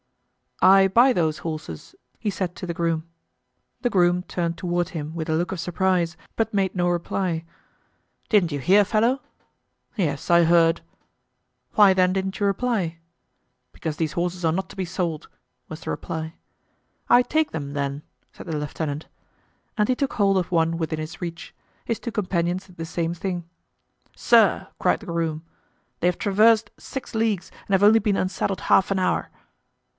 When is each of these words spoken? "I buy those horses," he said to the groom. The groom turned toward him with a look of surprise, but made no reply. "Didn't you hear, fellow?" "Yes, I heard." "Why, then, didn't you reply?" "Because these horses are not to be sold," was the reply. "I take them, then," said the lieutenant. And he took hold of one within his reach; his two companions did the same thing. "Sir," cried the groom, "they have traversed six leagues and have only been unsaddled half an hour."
"I 0.63 0.87
buy 0.87 1.13
those 1.13 1.39
horses," 1.39 1.95
he 2.19 2.29
said 2.31 2.55
to 2.55 2.65
the 2.65 2.73
groom. 2.73 3.07
The 3.81 3.89
groom 3.89 4.23
turned 4.23 4.57
toward 4.57 4.89
him 4.89 5.13
with 5.13 5.29
a 5.29 5.35
look 5.35 5.51
of 5.51 5.59
surprise, 5.59 6.17
but 6.35 6.53
made 6.53 6.75
no 6.75 6.89
reply. 6.89 7.45
"Didn't 8.29 8.51
you 8.51 8.59
hear, 8.59 8.83
fellow?" 8.83 9.21
"Yes, 9.95 10.29
I 10.31 10.43
heard." 10.43 10.81
"Why, 11.73 11.93
then, 11.93 12.13
didn't 12.13 12.39
you 12.39 12.45
reply?" 12.47 12.97
"Because 13.71 13.97
these 13.97 14.13
horses 14.13 14.43
are 14.45 14.51
not 14.51 14.69
to 14.69 14.75
be 14.75 14.85
sold," 14.85 15.29
was 15.67 15.81
the 15.81 15.91
reply. 15.91 16.33
"I 17.09 17.21
take 17.21 17.51
them, 17.51 17.73
then," 17.73 18.01
said 18.31 18.47
the 18.47 18.57
lieutenant. 18.57 19.07
And 19.79 19.87
he 19.87 19.95
took 19.95 20.13
hold 20.13 20.37
of 20.37 20.51
one 20.51 20.77
within 20.77 20.99
his 20.99 21.21
reach; 21.21 21.55
his 21.85 21.99
two 21.99 22.11
companions 22.11 22.67
did 22.67 22.77
the 22.77 22.85
same 22.85 23.13
thing. 23.15 23.47
"Sir," 24.15 24.67
cried 24.79 24.99
the 24.99 25.05
groom, 25.07 25.43
"they 25.99 26.07
have 26.07 26.19
traversed 26.19 26.71
six 26.77 27.13
leagues 27.15 27.51
and 27.67 27.73
have 27.73 27.83
only 27.83 27.99
been 27.99 28.17
unsaddled 28.17 28.61
half 28.61 28.89
an 28.89 28.97
hour." 28.99 29.29